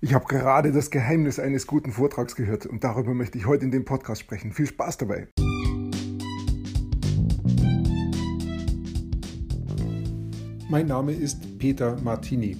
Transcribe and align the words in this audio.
Ich 0.00 0.14
habe 0.14 0.26
gerade 0.26 0.70
das 0.70 0.90
Geheimnis 0.90 1.40
eines 1.40 1.66
guten 1.66 1.90
Vortrags 1.90 2.36
gehört 2.36 2.66
und 2.66 2.84
darüber 2.84 3.14
möchte 3.14 3.36
ich 3.36 3.46
heute 3.46 3.64
in 3.64 3.72
dem 3.72 3.84
Podcast 3.84 4.20
sprechen. 4.20 4.52
Viel 4.52 4.66
Spaß 4.66 4.98
dabei. 4.98 5.26
Mein 10.68 10.86
Name 10.86 11.12
ist 11.12 11.58
Peter 11.58 12.00
Martini. 12.00 12.56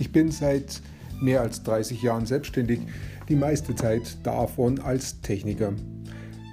Ich 0.00 0.10
bin 0.10 0.32
seit 0.32 0.82
mehr 1.20 1.42
als 1.42 1.62
30 1.62 2.02
Jahren 2.02 2.26
selbstständig, 2.26 2.80
die 3.28 3.36
meiste 3.36 3.76
Zeit 3.76 4.18
davon 4.24 4.80
als 4.80 5.20
Techniker. 5.20 5.72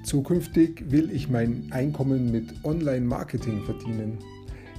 Zukünftig 0.03 0.91
will 0.91 1.09
ich 1.11 1.29
mein 1.29 1.67
Einkommen 1.71 2.31
mit 2.31 2.63
Online-Marketing 2.63 3.63
verdienen. 3.63 4.19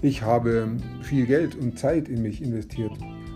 Ich 0.03 0.23
habe 0.23 0.77
viel 1.03 1.27
Geld 1.27 1.57
und 1.57 1.81
Zeit 1.81 2.09
in 2.09 2.23
mich 2.23 2.41
investiert 2.41 2.97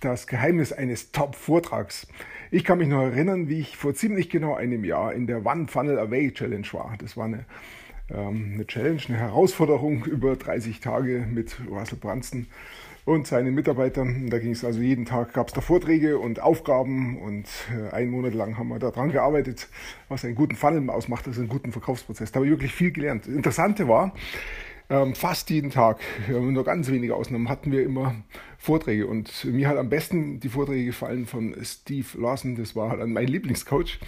das 0.00 0.26
Geheimnis 0.26 0.72
eines 0.72 1.12
Top-Vortrags. 1.12 2.06
Ich 2.50 2.64
kann 2.64 2.78
mich 2.78 2.88
noch 2.88 3.02
erinnern, 3.02 3.48
wie 3.48 3.60
ich 3.60 3.76
vor 3.76 3.94
ziemlich 3.94 4.30
genau 4.30 4.54
einem 4.54 4.84
Jahr 4.84 5.12
in 5.12 5.26
der 5.26 5.44
One 5.44 5.68
Funnel 5.68 5.98
Away 5.98 6.32
Challenge 6.32 6.66
war. 6.72 6.94
Das 6.98 7.16
war 7.16 7.26
eine, 7.26 7.44
ähm, 8.10 8.52
eine 8.54 8.66
Challenge, 8.66 9.00
eine 9.08 9.18
Herausforderung 9.18 10.04
über 10.06 10.36
30 10.36 10.80
Tage 10.80 11.26
mit 11.30 11.56
Russell 11.70 11.98
Brunson 11.98 12.46
und 13.04 13.26
seinen 13.26 13.54
Mitarbeitern. 13.54 14.30
Da 14.30 14.38
ging 14.38 14.52
es 14.52 14.64
also 14.64 14.80
jeden 14.80 15.04
Tag, 15.04 15.34
gab 15.34 15.48
es 15.48 15.54
da 15.54 15.60
Vorträge 15.60 16.18
und 16.18 16.40
Aufgaben 16.40 17.18
und 17.18 17.46
äh, 17.70 17.94
einen 17.94 18.10
Monat 18.10 18.34
lang 18.34 18.56
haben 18.56 18.68
wir 18.68 18.78
daran 18.78 19.12
gearbeitet, 19.12 19.68
was 20.08 20.24
einen 20.24 20.34
guten 20.34 20.56
Funnel 20.56 20.88
ausmacht, 20.90 21.26
also 21.26 21.40
einen 21.40 21.50
guten 21.50 21.72
Verkaufsprozess. 21.72 22.32
Da 22.32 22.36
habe 22.36 22.46
ich 22.46 22.52
wirklich 22.52 22.72
viel 22.72 22.90
gelernt. 22.90 23.26
Das 23.26 23.34
Interessante 23.34 23.86
war, 23.86 24.14
ähm, 24.88 25.14
fast 25.14 25.50
jeden 25.50 25.70
Tag, 25.70 26.00
nur 26.28 26.64
ganz 26.64 26.90
wenige 26.90 27.14
Ausnahmen, 27.14 27.48
hatten 27.48 27.70
wir 27.70 27.84
immer 27.84 28.16
Vorträge. 28.70 29.08
Und 29.08 29.44
mir 29.46 29.66
hat 29.66 29.76
am 29.76 29.88
besten 29.88 30.38
die 30.38 30.48
Vorträge 30.48 30.84
gefallen 30.84 31.26
von 31.26 31.56
Steve 31.64 32.06
Lawson, 32.16 32.54
das 32.54 32.76
war 32.76 32.90
halt 32.90 33.04
mein 33.08 33.26
Lieblingscoach. 33.26 33.98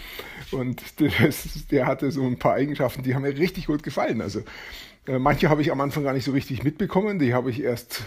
Und 0.52 0.80
das, 1.00 1.66
der 1.69 1.86
hatte 1.86 2.12
so 2.12 2.24
ein 2.24 2.38
paar 2.38 2.54
Eigenschaften, 2.54 3.02
die 3.02 3.16
haben 3.16 3.22
mir 3.22 3.36
richtig 3.36 3.66
gut 3.66 3.82
gefallen. 3.82 4.20
Also 4.20 4.42
äh, 5.08 5.19
manche 5.19 5.48
habe 5.48 5.62
ich 5.62 5.72
am 5.72 5.80
Anfang 5.80 6.04
gar 6.04 6.12
nicht 6.12 6.24
so 6.24 6.30
richtig 6.30 6.62
mitbekommen, 6.62 7.19
die 7.19 7.34
habe 7.34 7.50
ich 7.50 7.60
erst 7.60 8.04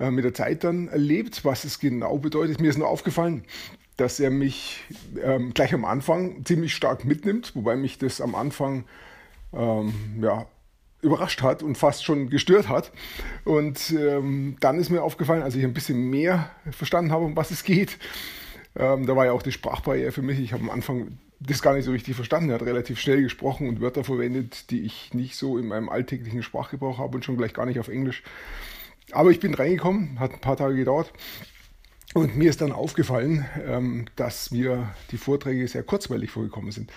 äh, 0.00 0.10
mit 0.10 0.24
der 0.24 0.32
Zeit 0.32 0.64
dann 0.64 0.88
erlebt, 0.88 1.44
was 1.44 1.64
es 1.64 1.78
genau 1.78 2.16
bedeutet. 2.16 2.62
Mir 2.62 2.70
ist 2.70 2.78
nur 2.78 2.88
aufgefallen, 2.88 3.44
dass 3.98 4.20
er 4.20 4.30
mich 4.30 4.84
ähm, 5.22 5.52
gleich 5.52 5.74
am 5.74 5.84
Anfang 5.84 6.46
ziemlich 6.46 6.74
stark 6.74 7.04
mitnimmt, 7.04 7.54
wobei 7.54 7.76
mich 7.76 7.98
das 7.98 8.22
am 8.22 8.34
Anfang 8.34 8.84
ähm, 9.52 9.92
ja, 10.22 10.46
überrascht 11.04 11.42
hat 11.42 11.62
und 11.62 11.78
fast 11.78 12.04
schon 12.04 12.30
gestört 12.30 12.68
hat. 12.68 12.90
Und 13.44 13.90
ähm, 13.90 14.56
dann 14.60 14.78
ist 14.78 14.90
mir 14.90 15.02
aufgefallen, 15.02 15.42
als 15.42 15.54
ich 15.54 15.64
ein 15.64 15.74
bisschen 15.74 16.10
mehr 16.10 16.50
verstanden 16.70 17.12
habe, 17.12 17.24
um 17.24 17.36
was 17.36 17.50
es 17.50 17.62
geht, 17.62 17.98
ähm, 18.76 19.06
da 19.06 19.14
war 19.14 19.26
ja 19.26 19.32
auch 19.32 19.42
die 19.42 19.52
Sprachbarriere 19.52 20.12
für 20.12 20.22
mich. 20.22 20.40
Ich 20.40 20.52
habe 20.52 20.64
am 20.64 20.70
Anfang 20.70 21.18
das 21.40 21.62
gar 21.62 21.74
nicht 21.74 21.84
so 21.84 21.92
richtig 21.92 22.16
verstanden. 22.16 22.50
Er 22.50 22.56
hat 22.56 22.62
relativ 22.62 22.98
schnell 22.98 23.22
gesprochen 23.22 23.68
und 23.68 23.80
Wörter 23.80 24.02
verwendet, 24.02 24.70
die 24.70 24.80
ich 24.80 25.14
nicht 25.14 25.36
so 25.36 25.58
in 25.58 25.68
meinem 25.68 25.88
alltäglichen 25.88 26.42
Sprachgebrauch 26.42 26.98
habe 26.98 27.16
und 27.16 27.24
schon 27.24 27.36
gleich 27.36 27.54
gar 27.54 27.66
nicht 27.66 27.78
auf 27.78 27.88
Englisch. 27.88 28.22
Aber 29.12 29.30
ich 29.30 29.40
bin 29.40 29.54
reingekommen, 29.54 30.18
hat 30.18 30.32
ein 30.32 30.40
paar 30.40 30.56
Tage 30.56 30.74
gedauert. 30.74 31.12
Und 32.14 32.36
mir 32.36 32.48
ist 32.48 32.60
dann 32.60 32.72
aufgefallen, 32.72 33.44
ähm, 33.66 34.06
dass 34.16 34.50
mir 34.50 34.94
die 35.10 35.18
Vorträge 35.18 35.66
sehr 35.68 35.82
kurzweilig 35.82 36.30
vorgekommen 36.30 36.70
sind 36.70 36.90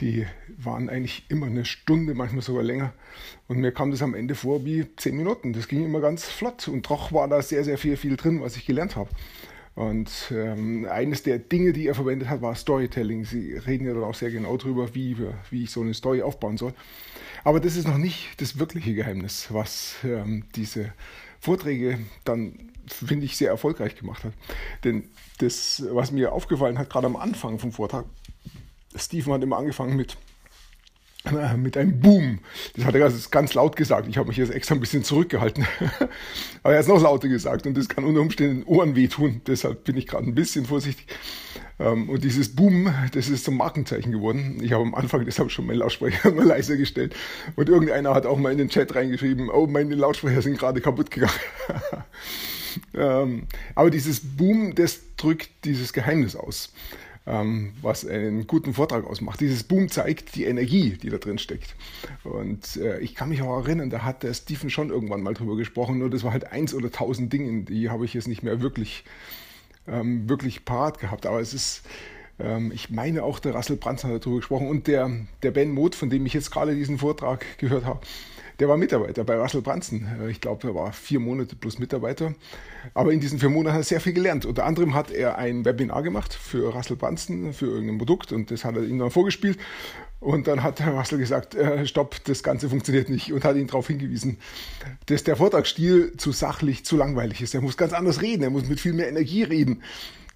die 0.00 0.26
waren 0.58 0.88
eigentlich 0.88 1.24
immer 1.28 1.46
eine 1.46 1.64
Stunde, 1.64 2.14
manchmal 2.14 2.42
sogar 2.42 2.62
länger. 2.62 2.92
Und 3.48 3.58
mir 3.58 3.72
kam 3.72 3.90
das 3.90 4.02
am 4.02 4.14
Ende 4.14 4.34
vor 4.34 4.64
wie 4.64 4.86
zehn 4.96 5.16
Minuten. 5.16 5.52
Das 5.52 5.68
ging 5.68 5.84
immer 5.84 6.00
ganz 6.00 6.24
flott. 6.24 6.68
Und 6.68 6.88
doch 6.90 7.12
war 7.12 7.28
da 7.28 7.42
sehr, 7.42 7.64
sehr 7.64 7.78
viel, 7.78 7.96
viel 7.96 8.16
drin, 8.16 8.40
was 8.40 8.56
ich 8.56 8.66
gelernt 8.66 8.96
habe. 8.96 9.10
Und 9.74 10.10
ähm, 10.30 10.86
eines 10.90 11.22
der 11.22 11.38
Dinge, 11.38 11.72
die 11.72 11.86
er 11.86 11.94
verwendet 11.94 12.30
hat, 12.30 12.40
war 12.40 12.54
Storytelling. 12.54 13.24
Sie 13.24 13.54
reden 13.54 13.86
ja 13.86 13.92
dann 13.92 14.04
auch 14.04 14.14
sehr 14.14 14.30
genau 14.30 14.56
darüber, 14.56 14.94
wie, 14.94 15.16
wie 15.50 15.64
ich 15.64 15.70
so 15.70 15.82
eine 15.82 15.92
Story 15.92 16.22
aufbauen 16.22 16.56
soll. 16.56 16.72
Aber 17.44 17.60
das 17.60 17.76
ist 17.76 17.86
noch 17.86 17.98
nicht 17.98 18.40
das 18.40 18.58
wirkliche 18.58 18.94
Geheimnis, 18.94 19.48
was 19.50 19.96
ähm, 20.02 20.44
diese 20.56 20.92
Vorträge 21.40 21.98
dann, 22.24 22.72
finde 22.86 23.26
ich, 23.26 23.36
sehr 23.36 23.50
erfolgreich 23.50 23.96
gemacht 23.96 24.24
hat. 24.24 24.32
Denn 24.82 25.04
das, 25.38 25.84
was 25.90 26.10
mir 26.10 26.32
aufgefallen 26.32 26.78
hat, 26.78 26.88
gerade 26.88 27.06
am 27.06 27.16
Anfang 27.16 27.58
vom 27.58 27.70
Vortrag, 27.70 28.06
Stephen 28.98 29.32
hat 29.32 29.42
immer 29.42 29.58
angefangen 29.58 29.96
mit, 29.96 30.16
äh, 31.26 31.56
mit 31.56 31.76
einem 31.76 32.00
Boom. 32.00 32.38
Das 32.74 32.84
hat 32.84 32.94
er 32.94 33.00
ganz, 33.00 33.30
ganz 33.30 33.54
laut 33.54 33.76
gesagt. 33.76 34.08
Ich 34.08 34.18
habe 34.18 34.28
mich 34.28 34.36
jetzt 34.36 34.52
extra 34.52 34.74
ein 34.74 34.80
bisschen 34.80 35.04
zurückgehalten. 35.04 35.66
Aber 36.62 36.72
er 36.72 36.78
hat 36.78 36.84
es 36.84 36.88
noch 36.88 37.02
lauter 37.02 37.28
gesagt 37.28 37.66
und 37.66 37.76
das 37.76 37.88
kann 37.88 38.04
unter 38.04 38.20
Umständen 38.20 38.60
den 38.60 38.66
Ohren 38.66 38.96
wehtun. 38.96 39.40
Deshalb 39.46 39.84
bin 39.84 39.96
ich 39.96 40.06
gerade 40.06 40.26
ein 40.26 40.34
bisschen 40.34 40.66
vorsichtig. 40.66 41.06
Ähm, 41.78 42.08
und 42.08 42.24
dieses 42.24 42.54
Boom, 42.54 42.92
das 43.12 43.28
ist 43.28 43.44
zum 43.44 43.56
Markenzeichen 43.56 44.12
geworden. 44.12 44.58
Ich 44.62 44.72
habe 44.72 44.82
am 44.82 44.94
Anfang 44.94 45.24
deshalb 45.24 45.50
schon 45.50 45.66
meinen 45.66 45.78
Lautsprecher 45.78 46.30
mal 46.34 46.46
leiser 46.46 46.76
gestellt. 46.76 47.14
Und 47.56 47.68
irgendeiner 47.68 48.14
hat 48.14 48.26
auch 48.26 48.38
mal 48.38 48.52
in 48.52 48.58
den 48.58 48.68
Chat 48.68 48.94
reingeschrieben, 48.94 49.50
oh, 49.50 49.66
meine 49.66 49.94
Lautsprecher 49.94 50.42
sind 50.42 50.58
gerade 50.58 50.80
kaputt 50.80 51.10
gegangen. 51.10 51.32
Ähm, 52.92 53.46
aber 53.74 53.90
dieses 53.90 54.20
Boom, 54.20 54.74
das 54.74 55.00
drückt 55.16 55.48
dieses 55.64 55.94
Geheimnis 55.94 56.36
aus 56.36 56.74
was 57.26 58.06
einen 58.06 58.46
guten 58.46 58.72
Vortrag 58.72 59.04
ausmacht. 59.04 59.40
Dieses 59.40 59.64
Boom 59.64 59.88
zeigt 59.88 60.36
die 60.36 60.44
Energie, 60.44 60.90
die 60.90 61.10
da 61.10 61.18
drin 61.18 61.38
steckt. 61.38 61.74
Und 62.22 62.76
äh, 62.76 63.00
ich 63.00 63.16
kann 63.16 63.30
mich 63.30 63.42
auch 63.42 63.64
erinnern, 63.64 63.90
da 63.90 64.04
hat 64.04 64.22
der 64.22 64.32
Stephen 64.32 64.70
schon 64.70 64.90
irgendwann 64.90 65.22
mal 65.22 65.34
drüber 65.34 65.56
gesprochen, 65.56 65.98
nur 65.98 66.08
das 66.08 66.22
war 66.22 66.32
halt 66.32 66.52
eins 66.52 66.72
oder 66.72 66.90
tausend 66.92 67.32
Dinge, 67.32 67.64
die 67.64 67.90
habe 67.90 68.04
ich 68.04 68.14
jetzt 68.14 68.28
nicht 68.28 68.44
mehr 68.44 68.60
wirklich, 68.60 69.02
ähm, 69.88 70.28
wirklich 70.28 70.64
parat 70.64 71.00
gehabt. 71.00 71.26
Aber 71.26 71.40
es 71.40 71.52
ist, 71.52 71.82
ähm, 72.38 72.72
ich 72.74 72.90
meine 72.90 73.22
auch 73.22 73.38
der 73.38 73.54
Russell 73.54 73.76
Brands 73.76 74.04
hat 74.04 74.10
darüber 74.10 74.38
gesprochen 74.38 74.68
und 74.68 74.86
der, 74.86 75.10
der 75.42 75.50
Ben 75.50 75.72
Moth, 75.72 75.94
von 75.94 76.10
dem 76.10 76.26
ich 76.26 76.34
jetzt 76.34 76.50
gerade 76.50 76.74
diesen 76.74 76.98
Vortrag 76.98 77.44
gehört 77.58 77.84
habe, 77.84 78.00
der 78.58 78.68
war 78.68 78.76
Mitarbeiter 78.78 79.24
bei 79.24 79.36
Russell 79.36 79.60
Brunson. 79.60 80.06
Äh, 80.20 80.30
ich 80.30 80.40
glaube, 80.40 80.68
er 80.68 80.74
war 80.74 80.92
vier 80.92 81.20
Monate 81.20 81.56
plus 81.56 81.78
Mitarbeiter. 81.78 82.34
Aber 82.94 83.12
in 83.12 83.20
diesen 83.20 83.38
vier 83.38 83.50
Monaten 83.50 83.74
hat 83.74 83.80
er 83.82 83.84
sehr 83.84 84.00
viel 84.00 84.12
gelernt. 84.12 84.46
Unter 84.46 84.64
anderem 84.64 84.94
hat 84.94 85.10
er 85.10 85.36
ein 85.36 85.64
Webinar 85.64 86.02
gemacht 86.02 86.32
für 86.32 86.72
Russell 86.72 86.96
Brunson, 86.96 87.52
für 87.52 87.66
irgendein 87.66 87.98
Produkt 87.98 88.32
und 88.32 88.50
das 88.50 88.64
hat 88.64 88.76
er 88.76 88.84
ihm 88.84 88.98
dann 88.98 89.10
vorgespielt. 89.10 89.58
Und 90.20 90.46
dann 90.46 90.62
hat 90.62 90.80
Herr 90.80 90.94
Russell 90.94 91.18
gesagt, 91.18 91.54
äh, 91.54 91.86
stopp, 91.86 92.24
das 92.24 92.42
Ganze 92.42 92.70
funktioniert 92.70 93.10
nicht 93.10 93.32
und 93.32 93.44
hat 93.44 93.56
ihn 93.56 93.66
darauf 93.66 93.88
hingewiesen, 93.88 94.38
dass 95.06 95.24
der 95.24 95.36
Vortragsstil 95.36 96.16
zu 96.16 96.32
sachlich, 96.32 96.84
zu 96.84 96.96
langweilig 96.96 97.42
ist. 97.42 97.54
Er 97.54 97.60
muss 97.60 97.76
ganz 97.76 97.92
anders 97.92 98.22
reden, 98.22 98.42
er 98.42 98.50
muss 98.50 98.66
mit 98.66 98.80
viel 98.80 98.94
mehr 98.94 99.08
Energie 99.08 99.42
reden 99.42 99.82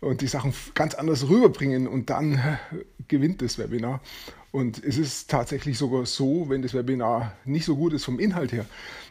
und 0.01 0.21
die 0.21 0.27
Sachen 0.27 0.53
ganz 0.75 0.95
anders 0.95 1.29
rüberbringen 1.29 1.87
und 1.87 2.11
dann 2.11 2.35
äh, 2.35 2.57
gewinnt 3.09 3.43
das 3.43 3.59
Webinar. 3.59 4.01
Und 4.53 4.83
es 4.83 4.99
ist 4.99 5.31
tatsächlich 5.31 5.79
sogar 5.79 6.07
so, 6.07 6.49
wenn 6.49 6.63
das 6.63 6.75
Webinar 6.75 7.37
nicht 7.45 7.65
so 7.65 7.77
gut 7.77 7.93
ist 7.93 8.05
vom 8.05 8.19
Inhalt 8.19 8.53
her, 8.53 8.67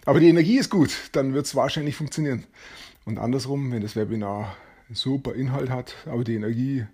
aber 0.05 0.19
die 0.19 0.27
Energie 0.27 0.57
ist 0.57 0.69
gut, 0.69 0.91
dann 1.13 1.33
wird 1.33 1.45
es 1.45 1.55
wahrscheinlich 1.55 1.95
funktionieren. 1.95 2.43
Und 3.05 3.17
andersrum, 3.17 3.71
wenn 3.71 3.81
das 3.81 3.95
Webinar 3.95 4.55
super 4.91 5.35
Inhalt 5.35 5.69
hat, 5.69 5.95
aber 6.05 6.23
die 6.23 6.35
Energie 6.35 6.85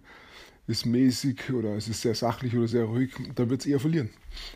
ist 0.68 0.86
mäßig 0.86 1.52
oder 1.52 1.76
es 1.76 1.88
ist 1.88 2.02
sehr 2.02 2.16
sachlich 2.16 2.56
oder 2.56 2.68
sehr 2.68 2.86
ruhig, 2.86 3.12
dann 3.36 3.50
wird 3.50 3.62
es 3.62 3.68
eher 3.68 3.80
verlieren. 3.80 4.10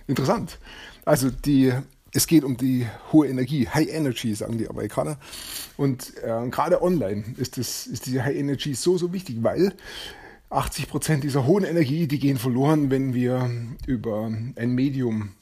Interessant. 0.08 0.60
Also 1.06 1.30
die, 1.30 1.72
es 2.14 2.28
geht 2.28 2.44
um 2.44 2.58
die 2.58 2.88
hohe 3.12 3.28
Energie, 3.28 3.68
High 3.68 3.90
Energy, 3.90 4.34
sagen 4.34 4.58
die 4.58 4.70
Amerikaner. 4.70 5.18
Und 5.78 6.14
äh, 6.24 6.48
gerade 6.50 6.82
online 6.82 7.24
ist, 7.38 7.58
das, 7.58 7.88
ist 7.88 8.06
diese 8.06 8.24
High 8.24 8.36
Energy 8.36 8.74
so, 8.74 8.98
so 8.98 9.14
wichtig, 9.14 9.38
weil 9.42 9.74
80 10.50 10.88
Prozent 10.88 11.24
dieser 11.24 11.46
hohen 11.46 11.64
Energie, 11.64 12.08
die 12.08 12.20
gehen 12.20 12.38
verloren, 12.38 12.90
wenn 12.90 13.14
wir 13.14 13.50
über 13.86 14.32
ein 14.56 14.72
Medium 14.72 15.34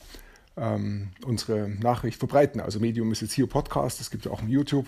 ähm, 0.58 1.10
unsere 1.26 1.70
Nachricht 1.70 2.20
verbreiten. 2.20 2.60
Also 2.60 2.80
Medium 2.80 3.12
ist 3.12 3.22
jetzt 3.22 3.34
hier 3.34 3.48
Podcast, 3.48 4.02
es 4.02 4.12
gibt 4.12 4.26
ja 4.26 4.32
auch 4.32 4.42
YouTube 4.42 4.88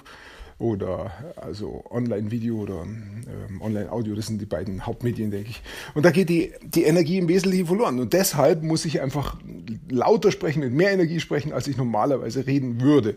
oder 0.60 1.12
also 1.38 1.86
Online-Video 1.90 2.58
oder 2.58 2.84
ähm, 2.84 3.62
Online-Audio, 3.62 4.14
das 4.14 4.28
sind 4.28 4.42
die 4.42 4.46
beiden 4.46 4.86
Hauptmedien, 4.86 5.32
denke 5.32 5.50
ich. 5.50 5.62
Und 5.96 6.06
da 6.06 6.12
geht 6.12 6.30
die, 6.30 6.52
die 6.62 6.84
Energie 6.84 7.18
im 7.18 7.30
Wesentlichen 7.30 7.66
verloren. 7.66 8.00
Und 8.00 8.12
deshalb 8.12 8.62
muss 8.62 8.84
ich 8.84 9.02
einfach 9.02 9.38
lauter 9.90 10.32
sprechen, 10.32 10.60
mit 10.60 10.74
mehr 10.74 10.92
Energie 10.92 11.22
sprechen, 11.22 11.54
als 11.54 11.68
ich 11.68 11.78
normalerweise 11.78 12.46
reden 12.46 12.82
würde. 12.82 13.16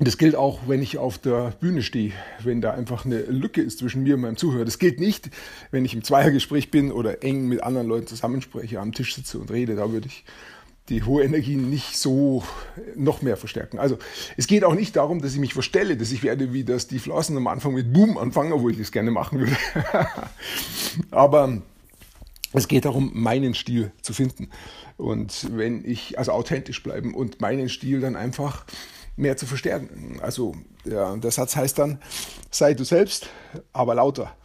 Das 0.00 0.18
gilt 0.18 0.34
auch, 0.34 0.60
wenn 0.66 0.82
ich 0.82 0.98
auf 0.98 1.18
der 1.18 1.52
Bühne 1.60 1.80
stehe, 1.82 2.12
wenn 2.42 2.60
da 2.60 2.72
einfach 2.72 3.06
eine 3.06 3.22
Lücke 3.22 3.62
ist 3.62 3.78
zwischen 3.78 4.02
mir 4.02 4.16
und 4.16 4.22
meinem 4.22 4.36
Zuhörer. 4.36 4.64
Das 4.64 4.80
gilt 4.80 5.00
nicht, 5.00 5.30
wenn 5.70 5.84
ich 5.84 5.94
im 5.94 6.02
Zweiergespräch 6.02 6.70
bin 6.70 6.90
oder 6.90 7.22
eng 7.22 7.46
mit 7.46 7.62
anderen 7.62 7.86
Leuten 7.86 8.08
zusammenspreche, 8.08 8.80
am 8.80 8.92
Tisch 8.92 9.14
sitze 9.14 9.38
und 9.38 9.50
rede. 9.52 9.76
Da 9.76 9.92
würde 9.92 10.08
ich 10.08 10.24
die 10.88 11.02
hohe 11.02 11.24
Energie 11.24 11.56
nicht 11.56 11.96
so 11.96 12.44
noch 12.94 13.22
mehr 13.22 13.36
verstärken. 13.36 13.78
Also 13.78 13.98
es 14.36 14.46
geht 14.46 14.64
auch 14.64 14.74
nicht 14.74 14.96
darum, 14.96 15.22
dass 15.22 15.32
ich 15.32 15.40
mich 15.40 15.54
verstelle, 15.54 15.96
dass 15.96 16.12
ich 16.12 16.22
werde 16.22 16.52
wie 16.52 16.64
das 16.64 16.82
Steve 16.82 17.08
Lawson 17.08 17.36
am 17.36 17.46
Anfang 17.46 17.72
mit 17.72 17.92
Boom 17.92 18.18
anfangen, 18.18 18.52
obwohl 18.52 18.72
ich 18.72 18.78
das 18.78 18.92
gerne 18.92 19.10
machen 19.10 19.40
würde. 19.40 19.56
Aber 21.10 21.62
es 22.52 22.68
geht 22.68 22.84
darum, 22.84 23.10
meinen 23.14 23.54
Stil 23.54 23.92
zu 24.02 24.12
finden. 24.12 24.50
Und 24.96 25.48
wenn 25.56 25.84
ich, 25.84 26.18
also 26.18 26.32
authentisch 26.32 26.82
bleiben 26.82 27.14
und 27.14 27.40
meinen 27.40 27.68
Stil 27.68 28.00
dann 28.00 28.14
einfach 28.14 28.66
mehr 29.16 29.36
zu 29.36 29.46
verstärken. 29.46 30.18
Also 30.20 30.54
ja, 30.84 31.16
der 31.16 31.30
Satz 31.30 31.56
heißt 31.56 31.78
dann, 31.78 32.00
sei 32.50 32.74
du 32.74 32.84
selbst, 32.84 33.28
aber 33.72 33.94
lauter. 33.94 34.36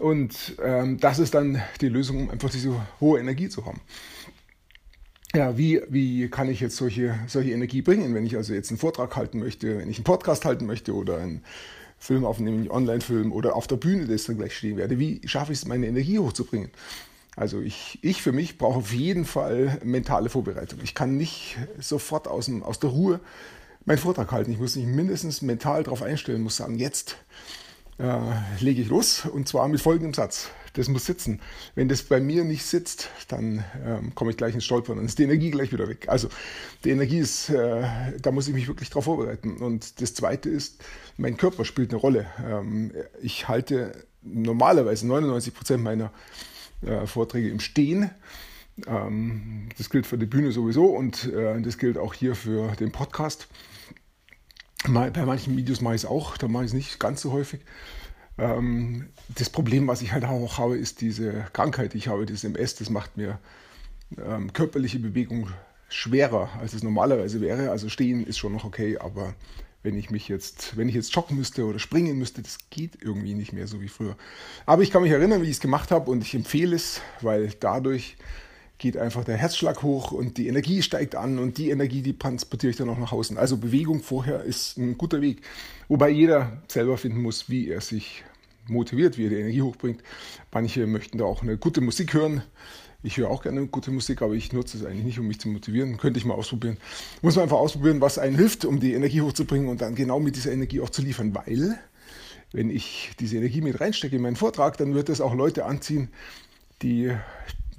Und 0.00 0.56
ähm, 0.62 0.98
das 0.98 1.18
ist 1.18 1.34
dann 1.34 1.62
die 1.80 1.88
Lösung, 1.88 2.22
um 2.22 2.30
einfach 2.30 2.50
diese 2.50 2.74
hohe 3.00 3.20
Energie 3.20 3.48
zu 3.48 3.64
haben. 3.64 3.80
Ja, 5.34 5.56
wie, 5.56 5.80
wie 5.88 6.28
kann 6.28 6.50
ich 6.50 6.60
jetzt 6.60 6.76
solche, 6.76 7.18
solche 7.26 7.52
Energie 7.52 7.80
bringen, 7.80 8.14
wenn 8.14 8.26
ich 8.26 8.36
also 8.36 8.52
jetzt 8.52 8.70
einen 8.70 8.78
Vortrag 8.78 9.16
halten 9.16 9.38
möchte, 9.38 9.78
wenn 9.78 9.88
ich 9.88 9.96
einen 9.96 10.04
Podcast 10.04 10.44
halten 10.44 10.66
möchte 10.66 10.94
oder 10.94 11.16
einen 11.18 11.42
Film 11.98 12.26
aufnehmen, 12.26 12.58
einen 12.58 12.70
Online-Film 12.70 13.32
oder 13.32 13.56
auf 13.56 13.66
der 13.66 13.76
Bühne, 13.76 14.06
das 14.06 14.24
dann 14.24 14.36
gleich 14.36 14.54
stehen 14.54 14.76
werde? 14.76 14.98
Wie 14.98 15.22
schaffe 15.24 15.52
ich 15.52 15.60
es, 15.60 15.66
meine 15.66 15.86
Energie 15.86 16.18
hochzubringen? 16.18 16.70
Also 17.34 17.60
ich, 17.62 17.98
ich 18.02 18.20
für 18.20 18.32
mich 18.32 18.58
brauche 18.58 18.78
auf 18.78 18.92
jeden 18.92 19.24
Fall 19.24 19.80
mentale 19.82 20.28
Vorbereitung. 20.28 20.80
Ich 20.82 20.94
kann 20.94 21.16
nicht 21.16 21.56
sofort 21.78 22.28
aus, 22.28 22.44
dem, 22.44 22.62
aus 22.62 22.78
der 22.78 22.90
Ruhe 22.90 23.20
meinen 23.86 23.98
Vortrag 23.98 24.30
halten. 24.32 24.52
Ich 24.52 24.58
muss 24.58 24.76
mich 24.76 24.84
mindestens 24.84 25.40
mental 25.40 25.82
darauf 25.82 26.02
einstellen, 26.02 26.42
muss 26.42 26.58
sagen, 26.58 26.78
jetzt 26.78 27.16
äh, 27.98 28.18
lege 28.60 28.82
ich 28.82 28.88
los 28.88 29.26
und 29.26 29.48
zwar 29.48 29.68
mit 29.68 29.80
folgendem 29.80 30.14
Satz. 30.14 30.50
Das 30.74 30.88
muss 30.88 31.04
sitzen. 31.04 31.40
Wenn 31.74 31.88
das 31.88 32.02
bei 32.02 32.18
mir 32.18 32.44
nicht 32.44 32.64
sitzt, 32.64 33.10
dann 33.28 33.62
ähm, 33.84 34.14
komme 34.14 34.30
ich 34.30 34.38
gleich 34.38 34.54
ins 34.54 34.64
Stolpern 34.64 34.98
und 34.98 35.04
ist 35.04 35.18
die 35.18 35.24
Energie 35.24 35.50
gleich 35.50 35.70
wieder 35.70 35.86
weg. 35.86 36.06
Also 36.08 36.28
die 36.84 36.90
Energie 36.90 37.18
ist, 37.18 37.50
äh, 37.50 37.84
da 38.20 38.30
muss 38.30 38.48
ich 38.48 38.54
mich 38.54 38.68
wirklich 38.68 38.88
darauf 38.88 39.04
vorbereiten. 39.04 39.58
Und 39.58 40.00
das 40.00 40.14
Zweite 40.14 40.48
ist, 40.48 40.82
mein 41.18 41.36
Körper 41.36 41.66
spielt 41.66 41.90
eine 41.90 42.00
Rolle. 42.00 42.26
Ähm, 42.42 42.92
ich 43.20 43.48
halte 43.48 43.92
normalerweise 44.22 45.06
99 45.06 45.52
Prozent 45.52 45.82
meiner 45.82 46.10
äh, 46.80 47.06
Vorträge 47.06 47.50
im 47.50 47.60
Stehen. 47.60 48.10
Ähm, 48.86 49.68
das 49.76 49.90
gilt 49.90 50.06
für 50.06 50.16
die 50.16 50.26
Bühne 50.26 50.52
sowieso 50.52 50.86
und 50.86 51.30
äh, 51.32 51.60
das 51.60 51.76
gilt 51.76 51.98
auch 51.98 52.14
hier 52.14 52.34
für 52.34 52.74
den 52.76 52.92
Podcast. 52.92 53.48
Bei 54.88 55.24
manchen 55.24 55.56
Videos 55.56 55.80
mache 55.80 55.94
ich 55.94 56.02
es 56.02 56.08
auch, 56.08 56.36
da 56.36 56.48
mache 56.48 56.64
ich 56.64 56.70
es 56.70 56.74
nicht 56.74 56.98
ganz 56.98 57.20
so 57.20 57.32
häufig. 57.32 57.60
Ähm, 58.38 59.08
das 59.28 59.50
Problem, 59.50 59.86
was 59.86 60.02
ich 60.02 60.12
halt 60.12 60.24
auch 60.24 60.58
habe, 60.58 60.76
ist 60.76 61.00
diese 61.00 61.46
Krankheit, 61.52 61.92
die 61.92 61.98
ich 61.98 62.08
habe, 62.08 62.26
das 62.26 62.44
MS, 62.44 62.76
das 62.76 62.90
macht 62.90 63.16
mir 63.16 63.38
ähm, 64.18 64.52
körperliche 64.52 64.98
Bewegung 64.98 65.48
schwerer, 65.88 66.48
als 66.60 66.72
es 66.72 66.82
normalerweise 66.82 67.40
wäre. 67.40 67.70
Also 67.70 67.88
stehen 67.88 68.26
ist 68.26 68.38
schon 68.38 68.52
noch 68.52 68.64
okay, 68.64 68.98
aber 68.98 69.34
wenn 69.82 69.96
ich 69.96 70.10
mich 70.10 70.28
jetzt, 70.28 70.76
wenn 70.76 70.88
ich 70.88 70.94
jetzt 70.94 71.14
joggen 71.14 71.36
müsste 71.36 71.64
oder 71.66 71.78
springen 71.78 72.18
müsste, 72.18 72.42
das 72.42 72.58
geht 72.70 73.02
irgendwie 73.02 73.34
nicht 73.34 73.52
mehr 73.52 73.66
so 73.66 73.80
wie 73.80 73.88
früher. 73.88 74.16
Aber 74.64 74.82
ich 74.82 74.90
kann 74.90 75.02
mich 75.02 75.12
erinnern, 75.12 75.42
wie 75.42 75.46
ich 75.46 75.56
es 75.56 75.60
gemacht 75.60 75.90
habe 75.90 76.10
und 76.10 76.22
ich 76.22 76.34
empfehle 76.34 76.76
es, 76.76 77.00
weil 77.20 77.50
dadurch 77.60 78.16
geht 78.82 78.96
einfach 78.96 79.24
der 79.24 79.36
Herzschlag 79.36 79.82
hoch 79.82 80.10
und 80.10 80.38
die 80.38 80.48
Energie 80.48 80.82
steigt 80.82 81.14
an 81.14 81.38
und 81.38 81.56
die 81.56 81.70
Energie, 81.70 82.02
die 82.02 82.18
transportiere 82.18 82.72
ich 82.72 82.76
dann 82.76 82.90
auch 82.90 82.98
nach 82.98 83.12
außen. 83.12 83.38
Also 83.38 83.56
Bewegung 83.56 84.02
vorher 84.02 84.42
ist 84.42 84.76
ein 84.76 84.98
guter 84.98 85.20
Weg, 85.20 85.42
wobei 85.86 86.10
jeder 86.10 86.60
selber 86.66 86.98
finden 86.98 87.22
muss, 87.22 87.48
wie 87.48 87.68
er 87.68 87.80
sich 87.80 88.24
motiviert, 88.66 89.16
wie 89.16 89.26
er 89.26 89.30
die 89.30 89.36
Energie 89.36 89.62
hochbringt. 89.62 90.02
Manche 90.50 90.88
möchten 90.88 91.18
da 91.18 91.24
auch 91.24 91.42
eine 91.42 91.56
gute 91.56 91.80
Musik 91.80 92.12
hören. 92.12 92.42
Ich 93.04 93.18
höre 93.18 93.30
auch 93.30 93.42
gerne 93.42 93.68
gute 93.68 93.92
Musik, 93.92 94.20
aber 94.20 94.34
ich 94.34 94.52
nutze 94.52 94.78
es 94.78 94.84
eigentlich 94.84 95.04
nicht, 95.04 95.18
um 95.20 95.28
mich 95.28 95.38
zu 95.38 95.48
motivieren. 95.48 95.96
Könnte 95.96 96.18
ich 96.18 96.24
mal 96.24 96.34
ausprobieren. 96.34 96.76
Muss 97.20 97.36
man 97.36 97.44
einfach 97.44 97.58
ausprobieren, 97.58 98.00
was 98.00 98.18
einen 98.18 98.36
hilft, 98.36 98.64
um 98.64 98.80
die 98.80 98.94
Energie 98.94 99.20
hochzubringen 99.20 99.68
und 99.68 99.80
dann 99.80 99.94
genau 99.94 100.18
mit 100.18 100.34
dieser 100.34 100.50
Energie 100.50 100.80
auch 100.80 100.90
zu 100.90 101.02
liefern, 101.02 101.36
weil 101.36 101.78
wenn 102.52 102.68
ich 102.68 103.12
diese 103.20 103.36
Energie 103.36 103.60
mit 103.60 103.80
reinstecke 103.80 104.16
in 104.16 104.22
meinen 104.22 104.36
Vortrag, 104.36 104.76
dann 104.76 104.94
wird 104.94 105.08
es 105.08 105.20
auch 105.20 105.34
Leute 105.34 105.66
anziehen, 105.66 106.08
die 106.82 107.12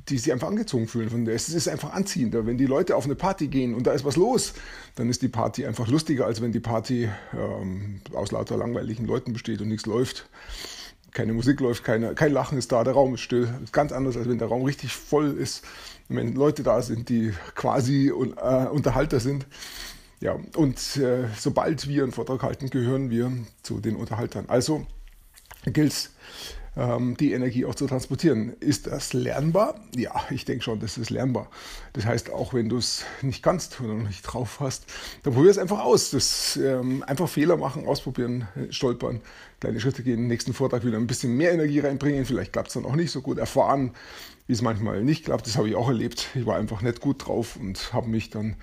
die 0.09 0.17
sich 0.17 0.31
einfach 0.33 0.47
angezogen 0.47 0.87
fühlen 0.87 1.09
von 1.09 1.25
der. 1.25 1.35
Es 1.35 1.49
ist 1.49 1.67
einfach 1.67 1.93
anziehender. 1.93 2.45
Wenn 2.45 2.57
die 2.57 2.65
Leute 2.65 2.95
auf 2.95 3.05
eine 3.05 3.15
Party 3.15 3.47
gehen 3.47 3.73
und 3.73 3.87
da 3.87 3.93
ist 3.93 4.03
was 4.03 4.15
los, 4.15 4.53
dann 4.95 5.09
ist 5.09 5.21
die 5.21 5.29
Party 5.29 5.65
einfach 5.65 5.87
lustiger, 5.87 6.25
als 6.25 6.41
wenn 6.41 6.51
die 6.51 6.59
Party 6.59 7.09
ähm, 7.33 8.01
aus 8.13 8.31
lauter 8.31 8.57
langweiligen 8.57 9.05
Leuten 9.05 9.33
besteht 9.33 9.61
und 9.61 9.69
nichts 9.69 9.85
läuft. 9.85 10.29
Keine 11.11 11.33
Musik 11.33 11.59
läuft, 11.59 11.83
keine, 11.83 12.15
kein 12.15 12.33
Lachen 12.33 12.57
ist 12.57 12.71
da, 12.71 12.83
der 12.83 12.93
Raum 12.93 13.13
ist 13.13 13.21
still. 13.21 13.47
Ganz 13.71 13.91
anders, 13.91 14.17
als 14.17 14.27
wenn 14.27 14.39
der 14.39 14.47
Raum 14.47 14.63
richtig 14.63 14.93
voll 14.93 15.37
ist. 15.37 15.63
Wenn 16.09 16.33
Leute 16.33 16.63
da 16.63 16.81
sind, 16.81 17.07
die 17.09 17.33
quasi 17.55 18.07
äh, 18.07 18.11
Unterhalter 18.67 19.19
sind. 19.19 19.45
Ja, 20.19 20.37
und 20.55 20.97
äh, 20.97 21.27
sobald 21.37 21.87
wir 21.87 22.03
einen 22.03 22.11
Vortrag 22.11 22.43
halten, 22.43 22.69
gehören 22.69 23.09
wir 23.09 23.31
zu 23.61 23.79
den 23.79 23.95
Unterhaltern. 23.95 24.45
Also 24.47 24.85
gilt 25.65 25.91
es, 25.91 26.11
die 26.75 27.33
Energie 27.33 27.65
auch 27.65 27.75
zu 27.75 27.85
transportieren. 27.85 28.53
Ist 28.59 28.87
das 28.87 29.13
lernbar? 29.13 29.79
Ja, 29.95 30.23
ich 30.31 30.43
denke 30.45 30.63
schon, 30.63 30.79
das 30.79 30.97
ist 30.97 31.11
lernbar. 31.11 31.51
Das 31.93 32.07
heißt, 32.07 32.31
auch 32.31 32.55
wenn 32.55 32.67
du 32.67 32.77
es 32.77 33.05
nicht 33.21 33.43
kannst 33.43 33.79
oder 33.79 33.93
noch 33.93 34.07
nicht 34.07 34.23
drauf 34.23 34.59
hast, 34.59 34.87
dann 35.21 35.33
probier 35.33 35.51
es 35.51 35.59
einfach 35.59 35.81
aus. 35.81 36.09
Das, 36.09 36.57
ähm, 36.57 37.03
einfach 37.05 37.29
Fehler 37.29 37.57
machen, 37.57 37.85
ausprobieren, 37.85 38.47
stolpern, 38.71 39.21
kleine 39.59 39.79
Schritte 39.79 40.01
gehen, 40.01 40.27
nächsten 40.27 40.53
Vortrag 40.53 40.83
wieder 40.83 40.97
ein 40.97 41.05
bisschen 41.05 41.37
mehr 41.37 41.51
Energie 41.51 41.79
reinbringen. 41.79 42.25
Vielleicht 42.25 42.53
klappt 42.53 42.69
es 42.69 42.73
dann 42.73 42.85
auch 42.85 42.95
nicht 42.95 43.11
so 43.11 43.21
gut. 43.21 43.37
Erfahren, 43.37 43.91
wie 44.47 44.53
es 44.53 44.63
manchmal 44.63 45.03
nicht 45.03 45.25
klappt. 45.25 45.45
Das 45.45 45.57
habe 45.57 45.69
ich 45.69 45.75
auch 45.75 45.89
erlebt. 45.89 46.29
Ich 46.33 46.47
war 46.47 46.57
einfach 46.57 46.81
nicht 46.81 47.01
gut 47.01 47.27
drauf 47.27 47.55
und 47.55 47.93
habe 47.93 48.09
mich 48.09 48.31
dann 48.31 48.55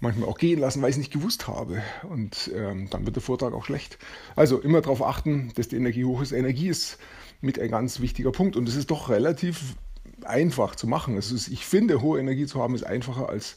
manchmal 0.00 0.28
auch 0.28 0.38
gehen 0.38 0.60
lassen, 0.60 0.82
weil 0.82 0.90
ich 0.90 0.96
es 0.96 1.00
nicht 1.00 1.12
gewusst 1.12 1.48
habe. 1.48 1.82
Und 2.08 2.50
ähm, 2.54 2.88
dann 2.90 3.06
wird 3.06 3.16
der 3.16 3.22
Vortrag 3.22 3.52
auch 3.52 3.64
schlecht. 3.64 3.98
Also 4.36 4.60
immer 4.60 4.80
darauf 4.80 5.02
achten, 5.02 5.50
dass 5.56 5.68
die 5.68 5.76
Energie 5.76 6.04
hoch 6.04 6.22
ist. 6.22 6.32
Energie 6.32 6.68
ist 6.68 6.98
mit 7.40 7.58
ein 7.58 7.70
ganz 7.70 8.00
wichtiger 8.00 8.32
Punkt. 8.32 8.56
Und 8.56 8.68
es 8.68 8.76
ist 8.76 8.90
doch 8.90 9.08
relativ 9.08 9.76
einfach 10.24 10.74
zu 10.74 10.86
machen. 10.86 11.16
Ist, 11.16 11.48
ich 11.48 11.66
finde, 11.66 12.00
hohe 12.00 12.18
Energie 12.18 12.46
zu 12.46 12.60
haben 12.60 12.74
ist 12.74 12.84
einfacher 12.84 13.28
als 13.28 13.56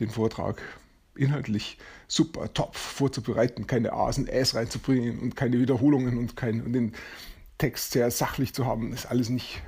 den 0.00 0.10
Vortrag 0.10 0.62
inhaltlich 1.14 1.78
super 2.08 2.52
top 2.52 2.76
vorzubereiten, 2.76 3.66
keine 3.66 3.92
A's 3.92 4.18
und 4.18 4.28
Äs 4.28 4.54
reinzubringen 4.54 5.18
und 5.18 5.34
keine 5.34 5.58
Wiederholungen 5.58 6.18
und, 6.18 6.36
kein, 6.36 6.62
und 6.62 6.72
den 6.72 6.92
Text 7.58 7.92
sehr 7.92 8.10
sachlich 8.10 8.52
zu 8.52 8.66
haben, 8.66 8.92
ist 8.92 9.06
alles 9.06 9.30
nicht, 9.30 9.62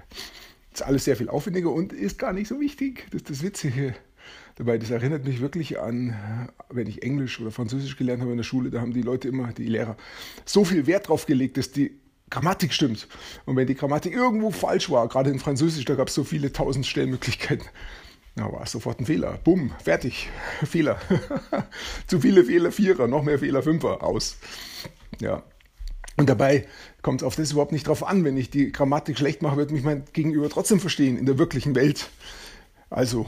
ist 0.72 0.82
alles 0.82 1.04
sehr 1.04 1.16
viel 1.16 1.30
aufwendiger 1.30 1.72
und 1.72 1.92
ist 1.92 2.18
gar 2.18 2.32
nicht 2.32 2.48
so 2.48 2.60
wichtig. 2.60 3.06
Das 3.10 3.22
ist 3.22 3.30
das 3.30 3.42
Witzige 3.42 3.94
dabei. 4.56 4.76
Das 4.76 4.90
erinnert 4.90 5.24
mich 5.24 5.40
wirklich 5.40 5.80
an, 5.80 6.50
wenn 6.68 6.86
ich 6.86 7.02
Englisch 7.02 7.40
oder 7.40 7.50
Französisch 7.50 7.96
gelernt 7.96 8.20
habe 8.20 8.32
in 8.32 8.36
der 8.36 8.44
Schule, 8.44 8.70
da 8.70 8.80
haben 8.80 8.92
die 8.92 9.02
Leute 9.02 9.28
immer, 9.28 9.52
die 9.52 9.66
Lehrer, 9.66 9.96
so 10.44 10.64
viel 10.64 10.86
Wert 10.86 11.08
drauf 11.08 11.26
gelegt, 11.26 11.56
dass 11.56 11.72
die 11.72 11.98
Grammatik 12.30 12.72
stimmt. 12.72 13.08
Und 13.44 13.56
wenn 13.56 13.66
die 13.66 13.74
Grammatik 13.74 14.12
irgendwo 14.12 14.50
falsch 14.50 14.90
war, 14.90 15.08
gerade 15.08 15.30
in 15.30 15.38
Französisch, 15.38 15.84
da 15.84 15.94
gab 15.94 16.08
es 16.08 16.14
so 16.14 16.24
viele 16.24 16.52
tausend 16.52 16.86
Stellmöglichkeiten, 16.86 17.66
da 18.36 18.52
war 18.52 18.62
es 18.62 18.72
sofort 18.72 19.00
ein 19.00 19.06
Fehler. 19.06 19.38
Bumm, 19.42 19.72
fertig. 19.82 20.28
Fehler. 20.64 21.00
Zu 22.06 22.20
viele 22.20 22.44
Fehler, 22.44 22.70
Vierer, 22.70 23.08
noch 23.08 23.22
mehr 23.22 23.38
Fehler, 23.38 23.62
Fünfer, 23.62 24.02
aus. 24.02 24.36
Ja. 25.20 25.42
Und 26.16 26.28
dabei 26.28 26.66
kommt 27.02 27.22
es 27.22 27.26
auf 27.26 27.36
das 27.36 27.52
überhaupt 27.52 27.72
nicht 27.72 27.86
drauf 27.86 28.06
an. 28.06 28.24
Wenn 28.24 28.36
ich 28.36 28.50
die 28.50 28.72
Grammatik 28.72 29.18
schlecht 29.18 29.42
mache, 29.42 29.56
wird 29.56 29.70
mich 29.70 29.82
mein 29.82 30.04
Gegenüber 30.12 30.48
trotzdem 30.48 30.80
verstehen 30.80 31.16
in 31.16 31.26
der 31.26 31.38
wirklichen 31.38 31.74
Welt. 31.74 32.10
Also, 32.90 33.26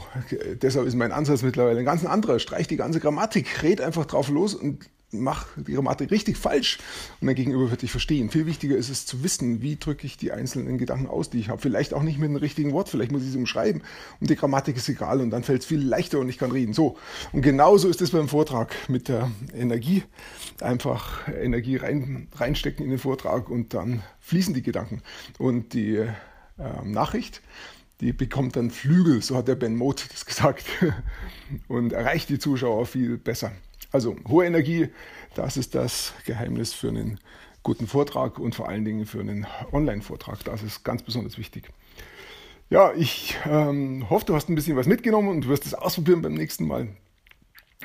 deshalb 0.61 0.87
ist 0.87 0.95
mein 0.95 1.11
Ansatz 1.11 1.43
mittlerweile 1.43 1.79
ein 1.79 1.85
ganz 1.85 2.03
anderer. 2.03 2.39
Streich 2.39 2.67
die 2.67 2.77
ganze 2.77 2.99
Grammatik, 2.99 3.63
red 3.63 3.79
einfach 3.79 4.05
drauf 4.05 4.29
los 4.29 4.55
und 4.55 4.89
mach 5.11 5.47
die 5.55 5.73
Grammatik 5.73 6.11
richtig 6.11 6.37
falsch 6.37 6.79
und 7.19 7.25
mein 7.25 7.35
Gegenüber 7.35 7.69
wird 7.69 7.81
dich 7.81 7.91
verstehen. 7.91 8.29
Viel 8.29 8.45
wichtiger 8.45 8.75
ist 8.75 8.89
es 8.89 9.05
zu 9.05 9.23
wissen, 9.23 9.61
wie 9.61 9.75
drücke 9.75 10.05
ich 10.05 10.17
die 10.17 10.31
einzelnen 10.31 10.77
Gedanken 10.77 11.07
aus, 11.07 11.29
die 11.29 11.39
ich 11.39 11.49
habe. 11.49 11.61
Vielleicht 11.61 11.93
auch 11.93 12.03
nicht 12.03 12.19
mit 12.19 12.29
einem 12.29 12.37
richtigen 12.37 12.73
Wort, 12.73 12.89
vielleicht 12.89 13.11
muss 13.11 13.23
ich 13.23 13.31
sie 13.31 13.37
umschreiben 13.37 13.83
und 14.19 14.29
die 14.29 14.35
Grammatik 14.35 14.77
ist 14.77 14.89
egal 14.89 15.21
und 15.21 15.31
dann 15.31 15.43
fällt 15.43 15.61
es 15.61 15.67
viel 15.67 15.81
leichter 15.81 16.19
und 16.19 16.29
ich 16.29 16.37
kann 16.37 16.51
reden. 16.51 16.73
So, 16.73 16.97
und 17.31 17.41
genauso 17.41 17.87
ist 17.87 18.01
es 18.01 18.11
beim 18.11 18.27
Vortrag 18.27 18.73
mit 18.89 19.07
der 19.07 19.31
Energie. 19.53 20.03
Einfach 20.61 21.27
Energie 21.27 21.77
rein, 21.77 22.27
reinstecken 22.35 22.83
in 22.85 22.91
den 22.91 22.99
Vortrag 22.99 23.49
und 23.49 23.73
dann 23.73 24.03
fließen 24.19 24.53
die 24.53 24.61
Gedanken. 24.61 25.01
Und 25.39 25.73
die 25.73 25.97
äh, 25.97 26.09
Nachricht, 26.83 27.41
die 27.99 28.13
bekommt 28.13 28.55
dann 28.55 28.71
Flügel, 28.71 29.21
so 29.21 29.35
hat 29.35 29.47
der 29.47 29.55
Ben 29.55 29.75
Moth 29.75 30.07
das 30.11 30.25
gesagt, 30.31 30.65
und 31.67 31.93
erreicht 31.93 32.29
die 32.29 32.39
Zuschauer 32.39 32.85
viel 32.85 33.17
besser. 33.17 33.51
Also 33.91 34.15
hohe 34.27 34.45
Energie, 34.45 34.89
das 35.35 35.57
ist 35.57 35.75
das 35.75 36.13
Geheimnis 36.25 36.73
für 36.73 36.87
einen 36.87 37.19
guten 37.63 37.87
Vortrag 37.87 38.39
und 38.39 38.55
vor 38.55 38.69
allen 38.69 38.85
Dingen 38.85 39.05
für 39.05 39.19
einen 39.19 39.45
Online-Vortrag. 39.71 40.43
Das 40.45 40.63
ist 40.63 40.83
ganz 40.83 41.03
besonders 41.03 41.37
wichtig. 41.37 41.69
Ja, 42.69 42.93
ich 42.93 43.37
ähm, 43.45 44.09
hoffe, 44.09 44.25
du 44.25 44.35
hast 44.35 44.49
ein 44.49 44.55
bisschen 44.55 44.77
was 44.77 44.87
mitgenommen 44.87 45.27
und 45.27 45.47
wirst 45.47 45.65
es 45.65 45.73
ausprobieren 45.73 46.21
beim 46.21 46.33
nächsten 46.33 46.65
Mal. 46.65 46.87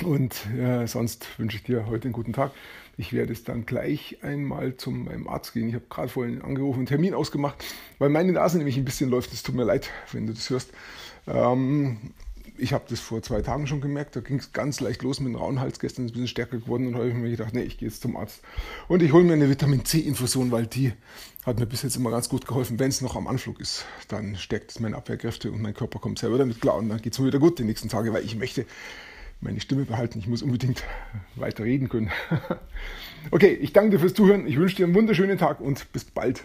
Und 0.05 0.47
äh, 0.55 0.87
sonst 0.87 1.27
wünsche 1.39 1.57
ich 1.57 1.65
dir 1.65 1.87
heute 1.87 2.05
einen 2.05 2.13
guten 2.13 2.35
Tag. 2.35 2.53
Ich 2.99 3.13
werde 3.13 3.33
es 3.33 3.45
dann 3.45 3.67
gleich 3.67 4.19
einmal 4.23 4.77
zu 4.77 4.91
meinem 4.91 5.27
Arzt 5.27 5.55
gehen. 5.55 5.69
Ich 5.69 5.75
habe 5.75 5.87
gerade 5.89 6.09
vorhin 6.09 6.43
angerufen, 6.43 6.81
einen 6.81 6.87
Termin 6.87 7.15
ausgemacht, 7.15 7.65
weil 7.99 8.11
meine 8.11 8.33
Nase 8.33 8.59
nämlich 8.59 8.77
ein 8.77 8.85
bisschen 8.85 9.11
läuft. 9.11 9.33
Es 9.33 9.43
tut 9.43 9.55
mir 9.55 9.65
leid, 9.65 9.91
wenn 10.13 10.27
du 10.27 10.35
das 10.35 10.51
hörst. 10.51 10.71
Ähm, 11.27 12.13
ich 12.59 12.73
habe 12.73 12.85
das 12.89 13.01
vor 13.01 13.23
zwei 13.23 13.43
Tagen 13.43 13.67
schon 13.67 13.81
gemerkt, 13.81 14.17
da 14.17 14.21
ging 14.21 14.39
es 14.39 14.53
ganz 14.53 14.81
leicht 14.81 15.03
los 15.03 15.21
mit 15.21 15.33
dem 15.33 15.37
rauen 15.37 15.61
Hals. 15.61 15.79
Gestern 15.79 16.05
ist 16.05 16.11
es 16.11 16.13
ein 16.13 16.15
bisschen 16.15 16.29
stärker 16.29 16.59
geworden 16.59 16.87
und 16.87 16.95
heute 16.95 17.09
habe 17.09 17.19
ich 17.19 17.25
mir 17.25 17.31
gedacht, 17.31 17.55
nee, 17.55 17.63
ich 17.63 17.79
gehe 17.79 17.89
jetzt 17.89 18.03
zum 18.03 18.17
Arzt. 18.17 18.41
Und 18.89 19.03
ich 19.03 19.13
hole 19.13 19.25
mir 19.25 19.35
eine 19.35 19.49
Vitamin 19.49 19.85
C-Infusion, 19.85 20.51
weil 20.51 20.67
die 20.67 20.93
hat 21.45 21.59
mir 21.59 21.67
bis 21.67 21.83
jetzt 21.83 21.97
immer 21.97 22.11
ganz 22.11 22.29
gut 22.29 22.47
geholfen. 22.47 22.79
Wenn 22.79 22.89
es 22.89 23.01
noch 23.01 23.17
am 23.17 23.27
Anflug 23.27 23.61
ist, 23.61 23.85
dann 24.09 24.37
stärkt 24.37 24.71
es 24.73 24.81
meine 24.81 24.97
Abwehrkräfte 24.97 25.51
und 25.53 25.63
mein 25.63 25.75
Körper 25.75 25.99
kommt 25.99 26.19
selber 26.19 26.39
damit 26.39 26.61
klar 26.61 26.77
und 26.77 26.89
dann 26.89 27.01
geht 27.01 27.13
es 27.13 27.19
mir 27.19 27.27
wieder 27.27 27.39
gut 27.39 27.59
die 27.59 27.65
nächsten 27.65 27.89
Tage, 27.89 28.13
weil 28.13 28.25
ich 28.25 28.37
möchte 28.37 28.67
meine 29.41 29.61
Stimme 29.61 29.85
behalten. 29.85 30.19
Ich 30.19 30.27
muss 30.27 30.43
unbedingt 30.43 30.83
weiter 31.37 31.65
reden 31.65 31.89
können. 31.89 32.11
okay, 33.31 33.53
ich 33.55 33.73
danke 33.73 33.91
dir 33.91 34.01
fürs 34.01 34.15
Zuhören. 34.15 34.47
Ich 34.47 34.59
wünsche 34.59 34.77
dir 34.77 34.87
einen 34.87 34.95
wunderschönen 34.95 35.39
Tag 35.39 35.61
und 35.61 35.93
bis 35.93 36.05
bald. 36.05 36.45